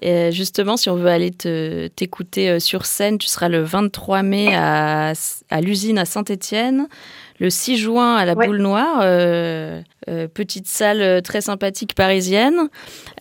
Et 0.02 0.30
justement, 0.34 0.76
si 0.76 0.90
on 0.90 0.98
veut 0.98 1.08
aller 1.08 1.32
te- 1.32 1.88
t'écouter 1.88 2.60
sur 2.60 2.86
scène, 2.86 3.18
tu 3.18 3.28
seras 3.28 3.48
le 3.48 3.62
23 3.64 4.24
mai 4.24 4.54
à, 4.54 5.14
à 5.50 5.62
l'usine 5.62 5.98
à 5.98 6.04
Saint-Étienne, 6.06 6.88
le 7.40 7.50
6 7.50 7.78
juin 7.78 8.16
à 8.16 8.26
la 8.26 8.34
Ouais. 8.34 8.48
Boule 8.48 8.62
Noire, 8.62 9.00
euh, 9.02 9.82
euh, 10.10 10.28
petite 10.28 10.68
salle 10.68 11.02
euh, 11.02 11.22
très 11.22 11.42
sympathique 11.42 11.94
parisienne, 11.96 12.70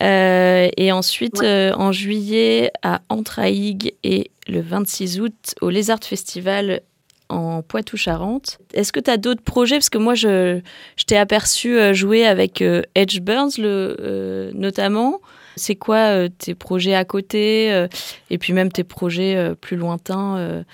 Euh, 0.02 0.68
et 0.76 0.92
ensuite 0.92 1.38
Ouais. 1.40 1.72
en 1.76 1.92
juillet 1.92 2.70
à 2.82 3.00
Entraigues 3.08 3.94
et 4.04 4.30
le 4.48 4.60
26 4.60 5.20
août 5.20 5.54
au 5.60 5.70
Lézard 5.70 5.98
Festival 6.02 6.80
en 7.28 7.62
Poitou-Charentes. 7.62 8.58
Est-ce 8.74 8.92
que 8.92 9.00
tu 9.00 9.10
as 9.10 9.16
d'autres 9.16 9.42
projets? 9.42 9.76
Parce 9.76 9.88
que 9.88 9.98
moi, 9.98 10.14
je, 10.14 10.60
je 10.96 11.04
t'ai 11.04 11.16
aperçu 11.16 11.76
jouer 11.94 12.26
avec 12.26 12.62
Edge 12.94 13.20
Burns 13.20 13.52
le, 13.58 14.50
notamment. 14.54 15.20
C'est 15.56 15.76
quoi 15.76 15.96
euh, 15.96 16.28
tes 16.28 16.54
projets 16.54 16.94
à 16.94 17.04
côté 17.04 17.72
euh, 17.72 17.86
et 18.28 18.38
puis 18.38 18.52
même 18.52 18.72
tes 18.72 18.82
projets 18.84 19.36
euh, 19.36 19.54
plus 19.54 19.76
lointains 19.76 20.64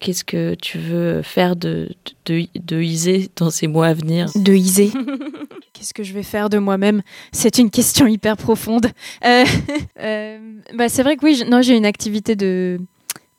Qu'est-ce 0.00 0.24
que 0.24 0.54
tu 0.54 0.78
veux 0.78 1.22
faire 1.22 1.56
de, 1.56 1.90
de, 2.26 2.46
de 2.54 3.28
dans 3.36 3.50
ces 3.50 3.66
mois 3.66 3.88
à 3.88 3.94
venir 3.94 4.30
De 4.34 4.52
Isée. 4.52 4.90
Qu'est-ce 5.74 5.92
que 5.92 6.02
je 6.02 6.14
vais 6.14 6.22
faire 6.22 6.48
de 6.48 6.58
moi-même? 6.58 7.02
C'est 7.32 7.58
une 7.58 7.68
question 7.68 8.06
hyper 8.06 8.36
profonde. 8.36 8.86
Euh, 9.24 9.44
euh, 10.00 10.38
bah, 10.74 10.88
c'est 10.88 11.02
vrai 11.02 11.16
que 11.16 11.24
oui, 11.24 11.42
non, 11.46 11.62
j'ai 11.62 11.76
une 11.76 11.84
activité 11.84 12.36
de, 12.36 12.80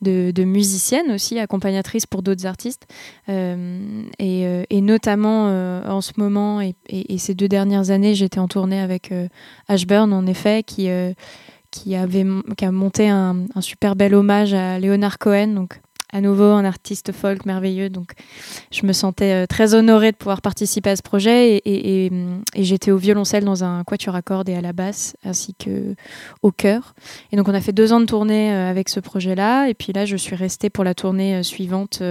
de, 0.01 0.43
musicienne 0.43 1.11
aussi, 1.11 1.39
accompagnatrice 1.39 2.05
pour 2.05 2.21
d'autres 2.21 2.45
artistes. 2.45 2.85
Euh, 3.29 4.03
et, 4.19 4.81
notamment 4.81 5.47
en 5.87 6.01
ce 6.01 6.11
moment 6.17 6.61
et, 6.61 7.17
ces 7.17 7.33
deux 7.33 7.47
dernières 7.47 7.89
années, 7.89 8.13
j'étais 8.13 8.39
en 8.39 8.47
tournée 8.47 8.79
avec 8.79 9.11
Ashburn, 9.67 10.13
en 10.13 10.27
effet, 10.27 10.61
qui, 10.61 10.89
qui, 11.71 11.95
avait, 11.95 12.25
qui 12.57 12.65
a 12.65 12.71
monté 12.71 13.09
un, 13.09 13.45
un 13.55 13.61
super 13.61 13.95
bel 13.95 14.13
hommage 14.13 14.53
à 14.53 14.77
Leonard 14.77 15.17
Cohen. 15.17 15.47
Donc, 15.47 15.79
à 16.15 16.21
nouveau, 16.21 16.45
un 16.45 16.63
artiste 16.63 17.11
folk 17.11 17.45
merveilleux. 17.45 17.89
Donc, 17.89 18.13
je 18.71 18.85
me 18.85 18.93
sentais 18.93 19.33
euh, 19.33 19.47
très 19.47 19.73
honorée 19.73 20.13
de 20.13 20.15
pouvoir 20.15 20.41
participer 20.41 20.91
à 20.91 20.95
ce 20.95 21.01
projet 21.01 21.61
et, 21.65 22.09
j'étais 22.55 22.91
au 22.91 22.97
violoncelle 22.97 23.43
dans 23.43 23.65
un 23.65 23.83
quatuor 23.83 24.15
à 24.15 24.21
cordes 24.21 24.47
et 24.47 24.55
à 24.55 24.61
la 24.61 24.71
basse 24.71 25.17
ainsi 25.25 25.53
que 25.55 25.93
au 26.41 26.51
chœur. 26.51 26.95
Et 27.33 27.35
donc 27.35 27.49
on 27.49 27.53
a 27.53 27.59
fait 27.59 27.73
deux 27.73 27.91
ans 27.91 27.99
de 27.99 28.05
tournée 28.05 28.53
euh, 28.53 28.69
avec 28.69 28.87
ce 28.87 29.01
projet-là 29.01 29.67
et 29.67 29.73
puis 29.73 29.91
là 29.91 30.05
je 30.05 30.15
suis 30.15 30.35
restée 30.35 30.69
pour 30.69 30.85
la 30.85 30.93
tournée 30.93 31.35
euh, 31.35 31.43
suivante. 31.43 32.01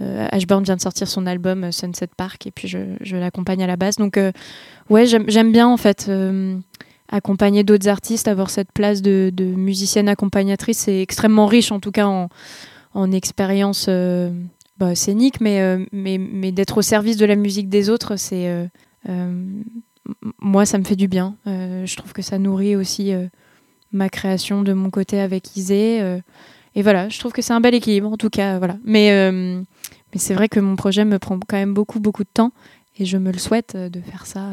Ashburn 0.00 0.62
vient 0.62 0.76
de 0.76 0.80
sortir 0.80 1.08
son 1.08 1.26
album 1.26 1.72
Sunset 1.72 2.08
Park 2.16 2.46
et 2.46 2.50
puis 2.50 2.68
je, 2.68 3.16
l'accompagne 3.16 3.62
à 3.62 3.66
la 3.66 3.76
basse. 3.76 3.96
Donc 3.96 4.18
ouais 4.90 5.06
j'aime 5.06 5.52
bien 5.52 5.68
en 5.68 5.76
fait. 5.76 6.10
accompagner 7.08 7.64
d'autres 7.64 7.88
artistes, 7.88 8.28
avoir 8.28 8.50
cette 8.50 8.72
place 8.72 9.00
de, 9.00 9.30
de 9.32 9.44
musicienne 9.44 10.08
accompagnatrice, 10.08 10.78
c'est 10.78 11.00
extrêmement 11.00 11.46
riche 11.46 11.70
en 11.70 11.80
tout 11.80 11.92
cas 11.92 12.06
en, 12.06 12.28
en 12.96 13.12
expérience 13.12 13.86
euh, 13.88 14.30
bah, 14.78 14.94
scénique, 14.94 15.40
mais, 15.40 15.60
euh, 15.60 15.84
mais, 15.92 16.18
mais 16.18 16.50
d'être 16.50 16.78
au 16.78 16.82
service 16.82 17.18
de 17.18 17.26
la 17.26 17.36
musique 17.36 17.68
des 17.68 17.90
autres, 17.90 18.16
c'est 18.16 18.48
euh, 19.08 19.30
moi, 20.40 20.64
ça 20.64 20.78
me 20.78 20.84
fait 20.84 20.96
du 20.96 21.06
bien. 21.06 21.36
Je 21.44 21.96
trouve 21.96 22.12
que 22.12 22.22
ça 22.22 22.38
nourrit 22.38 22.74
aussi 22.74 23.12
ma 23.92 24.08
création 24.08 24.62
de 24.62 24.72
mon 24.72 24.90
côté 24.90 25.20
avec 25.20 25.56
Isée. 25.56 25.98
et 26.74 26.82
voilà, 26.82 27.08
je 27.08 27.18
trouve 27.18 27.32
que 27.32 27.42
c'est 27.42 27.52
un 27.52 27.60
bel 27.60 27.74
équilibre, 27.74 28.10
en 28.10 28.16
tout 28.16 28.30
cas. 28.30 28.58
Voilà. 28.58 28.78
Mais, 28.84 29.10
mais 29.32 30.18
c'est 30.18 30.34
vrai 30.34 30.48
que 30.48 30.60
mon 30.60 30.76
projet 30.76 31.04
me 31.04 31.18
prend 31.18 31.38
quand 31.38 31.56
même 31.56 31.74
beaucoup, 31.74 32.00
beaucoup 32.00 32.24
de 32.24 32.30
temps, 32.32 32.52
et 32.98 33.04
je 33.04 33.18
me 33.18 33.32
le 33.32 33.38
souhaite 33.38 33.76
de 33.76 34.00
faire 34.00 34.26
ça 34.26 34.52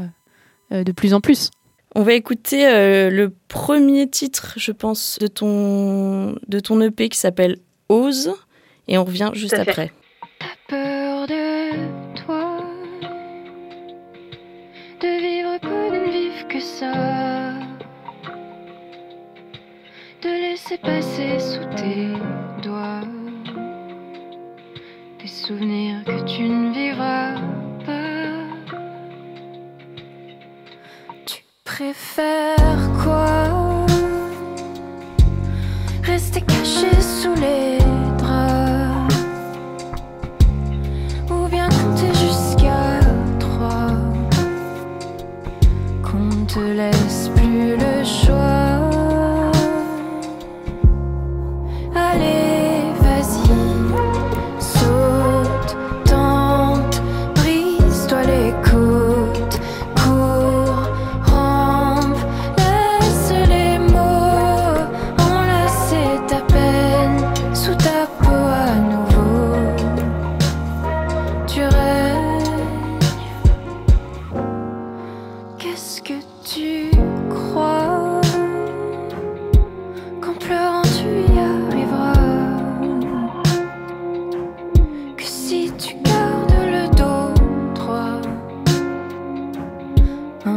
de 0.72 0.92
plus 0.92 1.14
en 1.14 1.22
plus. 1.22 1.52
On 1.96 2.02
va 2.02 2.14
écouter 2.14 2.64
le 2.64 3.32
premier 3.48 4.10
titre, 4.10 4.56
je 4.58 4.72
pense, 4.72 5.18
de 5.20 5.28
ton, 5.28 6.36
de 6.48 6.60
ton 6.60 6.82
EP 6.82 7.10
qui 7.10 7.18
s'appelle 7.18 7.60
Ose. 7.94 8.34
Et 8.88 8.98
on 8.98 9.04
revient 9.04 9.30
juste 9.34 9.54
après. 9.54 9.92
peur 10.68 11.28
de 11.28 11.46
toi, 12.26 12.58
de 15.00 15.12
vivre 15.26 15.60
pour 15.60 15.92
ne 15.92 16.12
vivre 16.12 16.48
que 16.48 16.60
ça, 16.60 16.92
de 20.24 20.30
laisser 20.30 20.78
passer 20.78 21.38
sous 21.40 21.66
tes 21.76 22.08
doigts 22.64 23.08
des 25.22 25.28
souvenirs 25.28 26.04
que 26.04 26.20
tu 26.26 26.44
ne 26.44 26.74
vivras 26.74 27.36
pas. 27.86 28.44
Tu 31.28 31.44
préfères 31.64 32.90
quoi? 33.04 33.86
Rester 36.04 36.42
caché 36.42 36.92
sous 37.02 37.34
les 37.36 37.83
te 46.54 46.60
laisse 46.60 47.23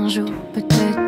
un 0.07 0.09
jour 0.09 0.31
peut-être 0.55 1.06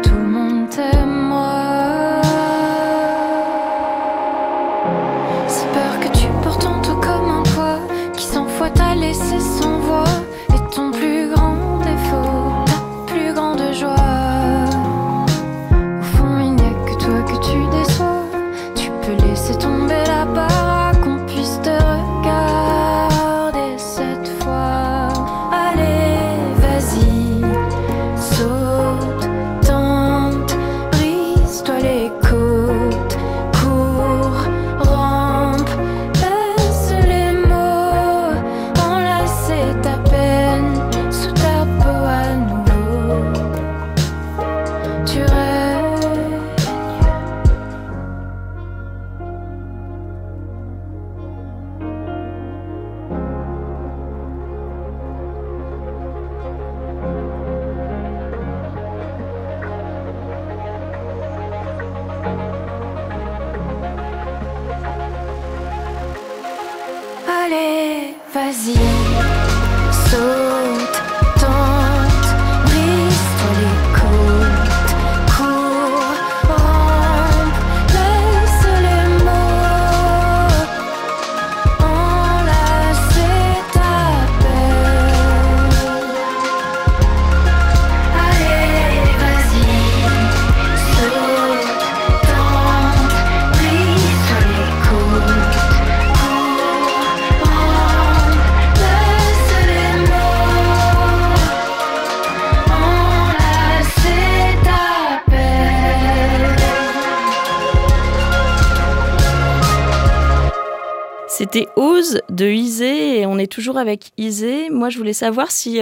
C'était 111.59 111.71
Ose 111.75 112.21
de 112.31 112.47
Isée 112.47 113.19
et 113.19 113.27
on 113.27 113.37
est 113.37 113.51
toujours 113.51 113.79
avec 113.79 114.13
Isée. 114.17 114.71
Moi, 114.71 114.91
je 114.91 114.99
voulais 114.99 115.13
savoir 115.13 115.51
si 115.51 115.81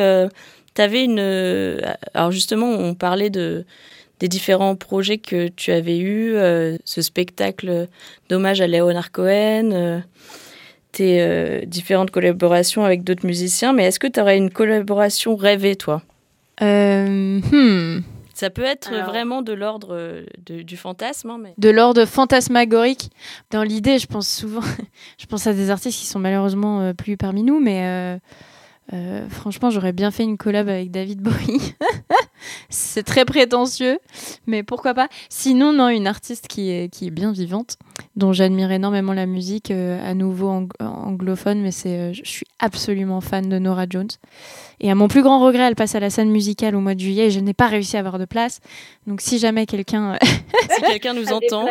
tu 0.75 0.81
avais 0.81 1.05
une. 1.05 1.19
euh, 1.19 1.79
alors, 2.15 2.31
justement, 2.31 2.71
on 2.71 2.95
parlait 2.95 3.29
de, 3.29 3.67
des 4.19 4.29
différents 4.29 4.75
projets 4.75 5.19
que 5.19 5.49
tu 5.49 5.73
avais 5.73 5.99
eus, 5.99 6.35
euh, 6.35 6.79
ce 6.87 7.03
spectacle 7.03 7.89
d'hommage 8.31 8.63
à 8.63 8.67
Léonard 8.67 9.13
Cohen, 9.13 9.71
euh, 9.73 9.99
tes 10.93 11.21
euh, 11.21 11.61
différentes 11.67 12.11
collaborations 12.11 12.83
avec 12.83 13.05
d'autres 13.05 13.27
musiciens, 13.27 13.75
mais 13.75 13.85
est-ce 13.85 14.01
que 14.01 14.07
tu 14.07 14.19
aurais 14.19 14.39
une 14.39 14.51
collaboration 14.51 15.37
rêvée, 15.37 15.77
toi? 15.77 16.01
Euh, 16.63 17.39
hmm. 17.53 18.01
Ça 18.39 18.51
peut 18.51 18.65
être 18.65 18.93
Alors- 18.93 19.07
vraiment 19.09 19.41
de 19.41 19.55
l'ordre 19.55 19.89
euh, 19.97 20.27
du 20.47 20.77
fantasme, 20.77 21.31
hein, 21.31 21.39
mais... 21.43 21.55
de 21.57 21.71
l'ordre 21.71 22.05
fantasmagorique. 22.05 23.11
Dans 23.51 23.63
l'idée, 23.63 23.99
je 23.99 24.07
pense 24.07 24.29
souvent, 24.29 24.61
je 25.19 25.25
pense 25.25 25.47
à 25.47 25.55
des 25.55 25.71
artistes 25.71 25.99
qui 25.99 26.05
sont 26.07 26.19
malheureusement 26.19 26.81
euh, 26.83 26.93
plus 26.93 27.17
parmi 27.17 27.43
nous, 27.43 27.59
mais 27.61 27.81
euh, 27.87 28.19
euh, 28.93 29.27
franchement, 29.31 29.71
j'aurais 29.71 29.95
bien 29.95 30.11
fait 30.11 30.23
une 30.25 30.37
collab 30.37 30.69
avec 30.69 30.91
David 30.91 31.21
Bowie. 31.23 31.75
C'est 32.69 33.03
très 33.05 33.25
prétentieux, 33.25 33.99
mais 34.47 34.63
pourquoi 34.63 34.93
pas. 34.93 35.09
Sinon, 35.31 35.73
non, 35.73 35.89
une 35.89 36.07
artiste 36.07 36.47
qui 36.47 36.71
est, 36.71 36.93
qui 36.93 37.07
est 37.07 37.11
bien 37.11 37.33
vivante, 37.33 37.77
dont 38.17 38.35
j'admire 38.35 38.71
énormément 38.71 39.15
la 39.15 39.25
musique, 39.25 39.71
euh, 39.71 39.99
à 40.09 40.13
nouveau 40.13 40.49
ang- 40.51 40.69
anglophone, 40.81 41.63
mais 41.63 41.71
c'est, 41.71 41.99
euh, 41.99 42.13
je 42.13 42.23
suis 42.25 42.47
absolument 42.59 43.23
fan 43.23 43.49
de 43.49 43.59
Nora 43.59 43.87
Jones. 43.89 44.09
Et 44.81 44.91
à 44.91 44.95
mon 44.95 45.09
plus 45.09 45.23
grand 45.23 45.41
regret, 45.41 45.65
elle 45.65 45.75
passe 45.75 45.95
à 45.95 46.01
la 46.01 46.11
scène 46.11 46.31
musicale 46.31 46.77
au 46.77 46.81
mois 46.81 46.95
de 46.95 47.01
juillet 47.01 47.27
et 47.27 47.31
je 47.31 47.41
n'ai 47.41 47.55
pas 47.55 47.67
réussi 47.67 47.97
à 47.97 48.01
avoir 48.01 48.19
de 48.19 48.25
place. 48.25 48.61
Donc 49.07 49.21
si 49.21 49.39
jamais 49.39 49.67
quelqu'un 49.67 50.19
Si 50.77 50.83
quelqu'un 50.83 51.15
nous 51.15 51.29
entend, 51.33 51.67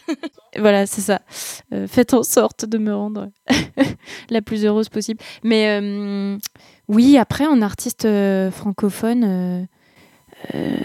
voilà, 0.58 0.86
c'est 0.86 1.00
ça. 1.00 1.20
Euh, 1.72 1.86
faites 1.86 2.14
en 2.14 2.22
sorte 2.22 2.64
de 2.64 2.78
me 2.78 2.94
rendre 2.94 3.28
la 4.30 4.42
plus 4.42 4.64
heureuse 4.64 4.88
possible. 4.88 5.20
Mais 5.42 5.68
euh, 5.68 6.38
oui, 6.88 7.16
après, 7.18 7.46
en 7.46 7.62
artiste 7.62 8.04
euh, 8.04 8.50
francophone, 8.50 9.24
euh, 9.24 9.64
euh, 10.54 10.76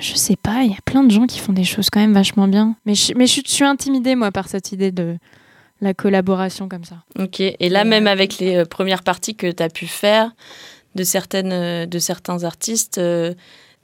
je 0.00 0.14
sais 0.14 0.36
pas, 0.36 0.62
il 0.62 0.70
y 0.70 0.74
a 0.74 0.82
plein 0.84 1.04
de 1.04 1.10
gens 1.10 1.26
qui 1.26 1.38
font 1.38 1.52
des 1.52 1.64
choses 1.64 1.90
quand 1.90 2.00
même 2.00 2.14
vachement 2.14 2.48
bien. 2.48 2.76
Mais 2.86 2.94
je, 2.94 3.12
mais 3.14 3.26
je, 3.26 3.40
je 3.44 3.50
suis 3.50 3.64
intimidée, 3.64 4.14
moi, 4.14 4.32
par 4.32 4.48
cette 4.48 4.72
idée 4.72 4.92
de 4.92 5.16
la 5.80 5.94
collaboration 5.94 6.68
comme 6.68 6.84
ça. 6.84 7.04
Ok, 7.18 7.40
et 7.40 7.68
là, 7.68 7.84
même 7.84 8.06
avec 8.06 8.38
les 8.38 8.56
euh, 8.56 8.64
premières 8.64 9.02
parties 9.02 9.36
que 9.36 9.50
tu 9.50 9.62
as 9.62 9.68
pu 9.68 9.86
faire 9.86 10.32
de, 10.98 11.04
certaines, 11.04 11.52
euh, 11.52 11.86
de 11.86 11.98
certains 11.98 12.42
artistes, 12.44 12.98
euh, 12.98 13.32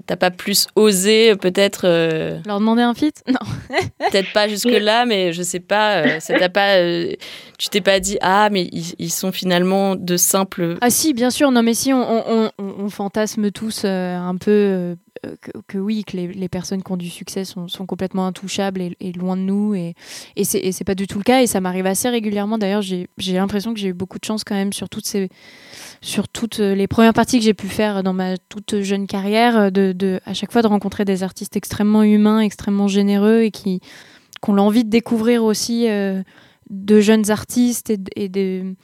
t'as 0.06 0.16
pas 0.16 0.30
plus 0.32 0.66
osé, 0.74 1.36
peut-être, 1.36 1.82
euh, 1.84 2.40
Leur 2.46 2.58
demander 2.58 2.82
un 2.82 2.94
feat 2.94 3.22
Non. 3.28 3.38
peut-être 4.10 4.32
pas 4.32 4.48
jusque-là, 4.48 5.06
mais 5.06 5.32
je 5.32 5.42
sais 5.42 5.60
pas, 5.60 5.98
euh, 6.02 6.20
ça 6.20 6.36
t'a 6.38 6.48
pas, 6.48 6.76
euh, 6.78 7.12
tu 7.58 7.68
t'es 7.68 7.80
pas 7.80 8.00
dit, 8.00 8.18
ah, 8.20 8.48
mais 8.50 8.68
ils, 8.72 8.94
ils 8.98 9.12
sont 9.12 9.30
finalement 9.30 9.94
de 9.94 10.16
simples. 10.16 10.76
Ah 10.80 10.90
si, 10.90 11.14
bien 11.14 11.30
sûr, 11.30 11.50
non 11.52 11.62
mais 11.62 11.74
si, 11.74 11.92
on, 11.92 12.02
on, 12.02 12.50
on- 12.58 12.74
on 12.80 12.90
fantasme 12.90 13.50
tous 13.52 13.84
un 13.84 14.36
peu 14.36 14.96
que, 15.40 15.52
que 15.66 15.78
oui, 15.78 16.04
que 16.04 16.16
les, 16.16 16.48
personnes 16.48 16.82
qui 16.82 16.92
ont 16.92 16.96
du 16.96 17.08
succès 17.08 17.44
sont, 17.44 17.66
complètement 17.86 18.26
intouchables 18.26 18.82
et, 18.82 19.12
loin 19.12 19.36
de 19.36 19.42
nous, 19.42 19.74
et, 19.74 19.94
et 20.36 20.44
c'est 20.44 20.84
pas 20.84 20.94
du 20.94 21.06
tout 21.06 21.18
le 21.18 21.24
cas, 21.24 21.42
et 21.42 21.46
ça 21.46 21.60
m'arrive 21.60 21.86
assez 21.86 22.08
régulièrement, 22.08 22.58
d'ailleurs 22.58 22.82
j'ai 22.82 23.08
l'impression 23.18 23.74
que 23.74 23.80
j'ai 23.80 23.88
eu 23.88 23.92
beaucoup 23.94 24.18
de 24.18 24.24
chance 24.24 24.44
quand 24.44 24.54
même 24.54 24.72
sur 24.72 24.88
toutes, 24.88 26.60
euh, 26.60 26.74
les 26.74 26.86
premières 26.86 27.14
parties 27.14 27.38
que 27.38 27.44
j'ai 27.44 27.54
pu 27.54 27.68
faire 27.68 28.02
dans 28.02 28.12
ma 28.12 28.36
toute 28.36 28.82
jeune 28.82 29.06
carrière, 29.06 29.56
euh, 29.56 30.18
à 30.26 30.34
chaque 30.34 30.52
fois 30.52 30.62
de 30.62 30.68
rencontrer 30.68 31.04
des 31.04 31.22
artistes 31.22 31.56
extrêmement 31.56 32.02
humains, 32.02 32.40
extrêmement 32.40 32.88
généreux, 32.88 33.42
et 33.42 33.50
qui, 33.50 33.80
qui 33.80 34.50
ont 34.50 34.54
l'envie 34.54 34.84
de 34.84 34.90
découvrir 34.90 35.44
aussi 35.44 35.88
euh, 35.88 36.22
de 36.70 37.00
jeunes 37.00 37.30
artistes 37.30 37.90
et, 37.90 38.28
de- 38.28 38.74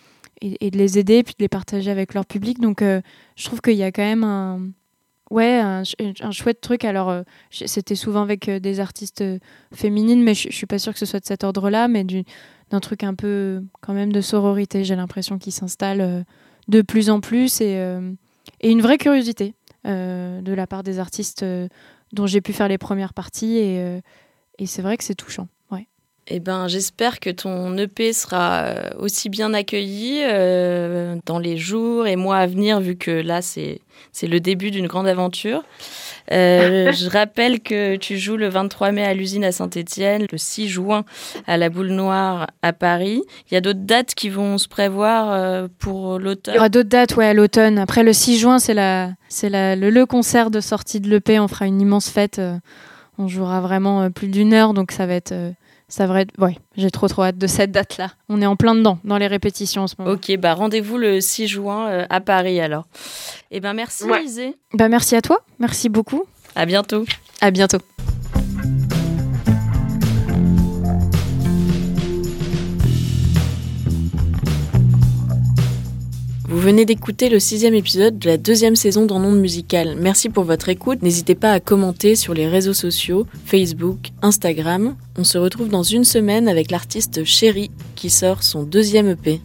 les 0.43 0.99
aider 0.99 1.23
puis 1.23 1.35
de 1.39 1.45
les 1.45 1.49
partager 1.49 1.91
avec 1.91 2.15
leur 2.15 2.25
public. 2.25 2.61
Donc 2.61 2.81
euh, 2.81 3.01
je 3.37 3.45
trouve 3.45 3.61
qu'il 3.61 3.75
y 3.75 3.83
a 3.83 3.93
quand 3.93 4.03
même 4.03 4.25
un 4.25 4.61
ouais 5.31 5.59
un, 5.59 5.85
ch- 5.85 5.97
un 6.21 6.31
chouette 6.31 6.61
truc. 6.61 6.85
Alors 6.85 7.09
euh, 7.09 7.23
c'était 7.51 7.95
souvent 7.95 8.23
avec 8.23 8.49
euh, 8.49 8.61
des 8.61 8.81
artistes 8.81 9.23
euh, 9.23 9.39
féminines 9.73 10.23
mais 10.23 10.35
je, 10.35 10.51
suis 10.51 10.67
pas 10.67 10.79
sûre 10.79 10.93
que 10.93 10.99
ce 10.99 11.07
soit 11.07 11.21
de 11.21 11.25
cet 11.25 11.45
ordre 11.45 11.71
là 11.71 11.89
mais 11.89 12.05
du- 12.05 12.25
d'un 12.71 12.81
truc 12.81 13.05
un 13.05 13.15
peu 13.15 13.63
quand 13.81 13.95
même 13.95 14.13
de 14.13 14.21
sororité. 14.21 14.85
J'ai 14.85 14.97
l'impression 14.97 15.39
qui 15.39 15.51
s'installe 15.51 16.25
de 16.69 16.83
plus 16.83 17.11
en 17.11 17.21
plus 17.21 17.61
et, 17.61 17.77
une 18.63 18.81
vraie 18.81 18.99
curiosité 18.99 19.55
de 19.85 20.53
la 20.53 20.67
part 20.69 20.85
des 20.85 21.01
artistes 21.01 21.45
dont 22.13 22.27
j'ai 22.27 22.41
pu 22.41 22.53
faire 22.53 22.69
les 22.69 22.79
premières 22.79 23.13
parties 23.13 23.57
et, 23.57 24.03
c'est 24.67 24.83
vrai 24.83 24.97
que 24.97 25.03
c'est 25.03 25.17
touchant 25.17 25.49
Eh 26.33 26.39
ben, 26.39 26.69
j'espère 26.69 27.19
que 27.19 27.29
ton 27.29 27.77
EP 27.77 28.13
sera 28.13 28.63
euh, 28.63 28.91
aussi 29.01 29.29
bien 29.29 29.53
accueilli 29.53 30.21
euh, 30.23 31.17
dans 31.27 31.41
les 31.41 31.57
jours 31.57 32.07
et 32.07 32.15
mois 32.15 32.37
à 32.37 32.47
venir, 32.47 32.81
vu 32.81 32.95
que 32.97 33.11
là, 33.11 33.43
c'est 33.43 33.81
c'est 34.13 34.29
le 34.29 34.39
début 34.39 34.71
d'une 34.71 34.87
grande 34.87 35.09
aventure. 35.09 35.65
Euh, 36.31 36.93
je 36.97 37.11
rappelle 37.11 37.61
que 37.61 37.97
tu 37.97 38.17
joues 38.17 38.37
le 38.37 38.49
23 38.49 38.93
mai 38.93 39.03
à 39.03 39.13
l'usine 39.13 39.43
à 39.45 39.51
Saint-Étienne, 39.51 40.27
le 40.31 40.39
6 40.39 40.69
juin 40.69 41.05
à 41.49 41.57
la 41.57 41.69
Boule 41.69 41.89
Noire 41.91 42.47
à 42.63 42.73
Paris. 42.73 43.23
Il 43.51 43.55
y 43.55 43.57
a 43.57 43.61
d'autres 43.61 43.81
dates 43.83 44.15
qui 44.15 44.29
vont 44.29 44.57
se 44.57 44.69
prévoir 44.69 45.33
euh, 45.33 45.67
pour 45.81 46.17
Il 46.19 46.21
y 46.21 46.25
l'automne. 46.25 46.57
aura 46.59 46.69
d'autres 46.69 46.89
dates, 46.89 47.17
ouais, 47.17 47.27
à 47.27 47.35
l'automne. 47.35 47.77
Après, 47.79 48.05
le 48.05 48.13
6 48.13 48.39
juin, 48.39 48.59
c'est 48.61 48.75
la, 48.75 49.11
c'est 49.29 49.49
la, 49.51 49.75
le, 49.75 49.91
le 49.91 50.07
concert 50.07 50.53
de 50.53 50.61
sortie 50.61 51.01
de 51.01 51.11
l'EP. 51.11 51.41
On 51.41 51.49
fera 51.49 51.67
une 51.67 51.81
immense 51.81 52.09
fête. 52.09 52.41
on 53.19 53.27
jouera 53.27 53.61
vraiment 53.61 54.11
plus 54.13 54.29
d'une 54.29 54.55
heure, 54.55 54.75
donc 54.75 54.93
ça 54.93 55.07
va 55.07 55.15
être, 55.15 55.35
ça 55.91 56.07
va 56.07 56.23
être, 56.23 56.31
ouais, 56.41 56.57
j'ai 56.77 56.91
trop 56.91 57.07
trop 57.09 57.25
hâte 57.25 57.37
de 57.37 57.47
cette 57.47 57.71
date-là. 57.73 58.13
On 58.31 58.41
est 58.41 58.47
en 58.47 58.57
plein 58.57 58.75
dedans, 58.75 58.99
dans 59.05 59.19
les 59.19 59.27
répétitions 59.27 59.83
en 59.83 59.87
ce 59.87 59.97
moment. 59.99 60.13
Ok, 60.13 60.35
bah 60.39 60.55
rendez-vous 60.55 60.97
le 60.97 61.21
6 61.21 61.49
juin 61.49 61.89
euh, 61.89 62.07
à 62.09 62.21
Paris 62.21 62.61
alors. 62.61 62.87
Eh 63.51 63.61
ben 63.61 63.75
merci 63.75 64.05
Ouais. 64.05 64.25
Isée. 64.25 64.57
Bah 64.73 64.89
merci 64.89 65.15
à 65.17 65.21
toi, 65.21 65.41
merci 65.59 65.89
beaucoup. 65.91 66.23
À 66.55 66.65
bientôt. 66.65 67.05
À 67.43 67.51
bientôt. 67.51 67.79
Vous 76.51 76.59
venez 76.59 76.85
d'écouter 76.85 77.29
le 77.29 77.39
sixième 77.39 77.75
épisode 77.75 78.19
de 78.19 78.27
la 78.29 78.37
deuxième 78.37 78.75
saison 78.75 79.07
Monde 79.07 79.39
Musical. 79.39 79.95
Merci 79.97 80.29
pour 80.29 80.43
votre 80.43 80.69
écoute. 80.69 81.01
N'hésitez 81.01 81.37
pas 81.37 81.53
à 81.53 81.61
commenter 81.61 82.17
sur 82.17 82.35
les 82.35 82.49
réseaux 82.49 82.75
sociaux, 82.75 83.25
Facebook, 83.47 84.11
Instagram. 84.21 84.97
On 85.17 85.23
se 85.23 85.39
retrouve 85.39 85.69
dans 85.69 85.85
une 85.85 86.03
semaine 86.03 86.49
avec 86.49 86.73
l'artiste 86.73 87.23
Chéri 87.23 87.71
qui 87.95 88.11
sort 88.11 88.43
son 88.43 88.65
deuxième 88.65 89.11
EP. 89.11 89.41